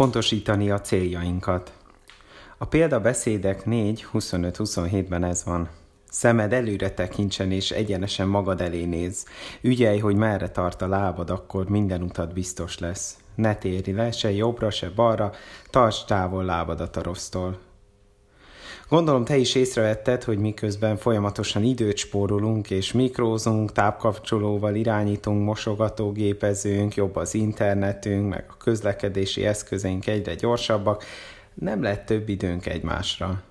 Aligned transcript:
Pontosítani 0.00 0.70
a 0.70 0.80
céljainkat. 0.80 1.72
A 2.58 2.64
példabeszédek 2.64 3.62
4.25-27-ben 3.66 5.24
ez 5.24 5.44
van. 5.44 5.68
Szemed 6.10 6.52
előre 6.52 6.90
tekintsen 6.90 7.52
és 7.52 7.70
egyenesen 7.70 8.28
magad 8.28 8.60
elé 8.60 8.84
néz. 8.84 9.26
Ügyelj, 9.60 9.98
hogy 9.98 10.16
merre 10.16 10.48
tart 10.48 10.82
a 10.82 10.88
lábad, 10.88 11.30
akkor 11.30 11.68
minden 11.68 12.02
utat 12.02 12.32
biztos 12.32 12.78
lesz. 12.78 13.18
Ne 13.34 13.54
térj 13.54 13.90
le, 13.90 14.10
se 14.10 14.32
jobbra, 14.32 14.70
se 14.70 14.90
balra, 14.90 15.32
tarts 15.70 16.04
távol 16.04 16.44
lábadat 16.44 16.96
a 16.96 17.02
rossztól. 17.02 17.58
Gondolom 18.90 19.24
te 19.24 19.36
is 19.36 19.54
észrevetted, 19.54 20.24
hogy 20.24 20.38
miközben 20.38 20.96
folyamatosan 20.96 21.62
időt 21.62 21.96
spórolunk 21.96 22.70
és 22.70 22.92
mikrózunk, 22.92 23.72
tápkapcsolóval 23.72 24.74
irányítunk, 24.74 25.44
mosogatógépezünk, 25.44 26.94
jobb 26.94 27.16
az 27.16 27.34
internetünk, 27.34 28.28
meg 28.28 28.44
a 28.48 28.56
közlekedési 28.56 29.44
eszközeink 29.44 30.06
egyre 30.06 30.34
gyorsabbak, 30.34 31.04
nem 31.54 31.82
lett 31.82 32.06
több 32.06 32.28
időnk 32.28 32.66
egymásra. 32.66 33.42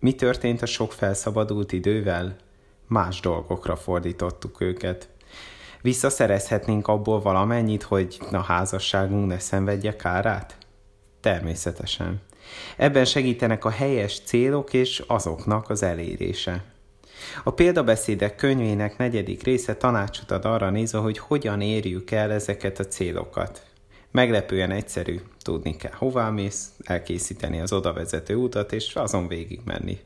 Mi 0.00 0.14
történt 0.14 0.62
a 0.62 0.66
sok 0.66 0.92
felszabadult 0.92 1.72
idővel? 1.72 2.36
Más 2.88 3.20
dolgokra 3.20 3.76
fordítottuk 3.76 4.60
őket. 4.60 5.08
Visszaszerezhetnénk 5.82 6.88
abból 6.88 7.20
valamennyit, 7.20 7.82
hogy 7.82 8.18
a 8.32 8.42
házasságunk 8.42 9.26
ne 9.26 9.38
szenvedje 9.38 9.96
kárát? 9.96 10.56
Természetesen. 11.20 12.20
Ebben 12.76 13.04
segítenek 13.04 13.64
a 13.64 13.70
helyes 13.70 14.20
célok 14.24 14.72
és 14.72 15.02
azoknak 15.06 15.70
az 15.70 15.82
elérése. 15.82 16.64
A 17.44 17.50
példabeszédek 17.50 18.36
könyvének 18.36 18.96
negyedik 18.96 19.42
része 19.42 19.76
tanácsot 19.76 20.30
ad 20.30 20.44
arra 20.44 20.70
nézve, 20.70 20.98
hogy 20.98 21.18
hogyan 21.18 21.60
érjük 21.60 22.10
el 22.10 22.32
ezeket 22.32 22.78
a 22.78 22.86
célokat. 22.86 23.62
Meglepően 24.10 24.70
egyszerű, 24.70 25.20
tudni 25.42 25.76
kell 25.76 25.92
hová 25.92 26.30
mész, 26.30 26.70
elkészíteni 26.84 27.60
az 27.60 27.72
odavezető 27.72 28.34
utat 28.34 28.72
és 28.72 28.94
azon 28.94 29.28
végig 29.28 29.60
menni. 29.64 29.98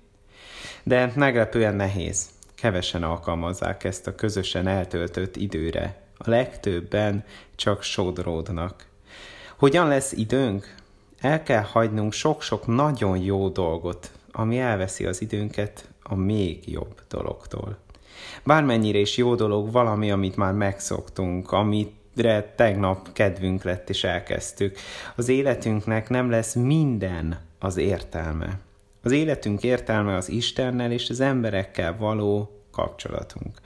De 0.83 1.12
meglepően 1.16 1.74
nehéz. 1.74 2.28
Kevesen 2.55 3.02
alkalmazzák 3.02 3.84
ezt 3.84 4.06
a 4.06 4.14
közösen 4.14 4.66
eltöltött 4.66 5.36
időre. 5.36 6.02
A 6.16 6.30
legtöbben 6.30 7.24
csak 7.56 7.83
sodródnak. 7.83 8.86
Hogyan 9.56 9.88
lesz 9.88 10.12
időnk? 10.12 10.74
El 11.20 11.42
kell 11.42 11.62
hagynunk 11.62 12.12
sok-sok 12.12 12.66
nagyon 12.66 13.18
jó 13.18 13.48
dolgot, 13.48 14.10
ami 14.32 14.58
elveszi 14.58 15.06
az 15.06 15.20
időnket 15.20 15.88
a 16.02 16.14
még 16.14 16.68
jobb 16.68 17.02
dologtól. 17.08 17.77
Bármennyire 18.44 18.98
is 18.98 19.16
jó 19.16 19.34
dolog 19.34 19.72
valami, 19.72 20.10
amit 20.10 20.36
már 20.36 20.52
megszoktunk, 20.52 21.52
amire 21.52 22.54
tegnap 22.56 23.12
kedvünk 23.12 23.62
lett 23.62 23.88
és 23.88 24.04
elkezdtük. 24.04 24.78
Az 25.16 25.28
életünknek 25.28 26.08
nem 26.08 26.30
lesz 26.30 26.54
minden 26.54 27.40
az 27.58 27.77
értelme. 27.77 28.58
Az 29.02 29.12
életünk 29.12 29.62
értelme 29.62 30.14
az 30.14 30.28
Istennel 30.28 30.92
és 30.92 31.10
az 31.10 31.20
emberekkel 31.20 31.96
való 31.96 32.62
kapcsolatunk. 32.72 33.58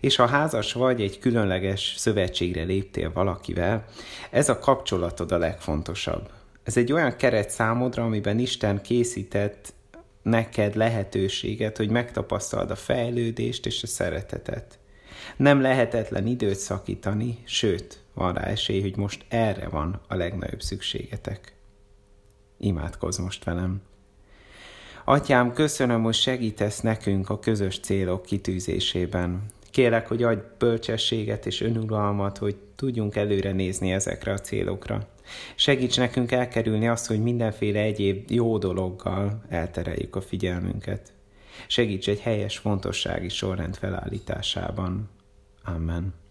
És 0.00 0.16
ha 0.16 0.26
házas 0.26 0.72
vagy, 0.72 1.00
egy 1.00 1.18
különleges 1.18 1.94
szövetségre 1.96 2.62
léptél 2.62 3.12
valakivel, 3.12 3.84
ez 4.30 4.48
a 4.48 4.58
kapcsolatod 4.58 5.32
a 5.32 5.38
legfontosabb 5.38 6.28
ez 6.62 6.76
egy 6.76 6.92
olyan 6.92 7.16
keret 7.16 7.50
számodra, 7.50 8.04
amiben 8.04 8.38
Isten 8.38 8.82
készített 8.82 9.72
neked 10.22 10.74
lehetőséget, 10.74 11.76
hogy 11.76 11.90
megtapasztald 11.90 12.70
a 12.70 12.76
fejlődést 12.76 13.66
és 13.66 13.82
a 13.82 13.86
szeretetet. 13.86 14.78
Nem 15.36 15.60
lehetetlen 15.60 16.26
időt 16.26 16.58
szakítani, 16.58 17.38
sőt, 17.44 17.98
van 18.14 18.34
rá 18.34 18.42
esély, 18.42 18.80
hogy 18.80 18.96
most 18.96 19.24
erre 19.28 19.68
van 19.68 20.00
a 20.08 20.14
legnagyobb 20.14 20.62
szükségetek. 20.62 21.54
Imádkozz 22.58 23.18
most 23.18 23.44
velem. 23.44 23.82
Atyám, 25.04 25.52
köszönöm, 25.52 26.02
hogy 26.02 26.14
segítesz 26.14 26.80
nekünk 26.80 27.30
a 27.30 27.38
közös 27.38 27.80
célok 27.80 28.22
kitűzésében. 28.22 29.42
Kélek, 29.72 30.08
hogy 30.08 30.22
adj 30.22 30.40
bölcsességet 30.58 31.46
és 31.46 31.60
önuralmat, 31.60 32.38
hogy 32.38 32.56
tudjunk 32.76 33.16
előre 33.16 33.52
nézni 33.52 33.92
ezekre 33.92 34.32
a 34.32 34.38
célokra. 34.38 35.08
Segíts 35.54 35.98
nekünk 35.98 36.32
elkerülni 36.32 36.88
azt, 36.88 37.06
hogy 37.06 37.22
mindenféle 37.22 37.80
egyéb 37.80 38.30
jó 38.30 38.58
dologgal 38.58 39.42
eltereljük 39.48 40.16
a 40.16 40.20
figyelmünket. 40.20 41.12
Segíts 41.66 42.08
egy 42.08 42.20
helyes 42.20 42.58
fontossági 42.58 43.28
sorrend 43.28 43.76
felállításában. 43.76 45.08
Amen. 45.64 46.21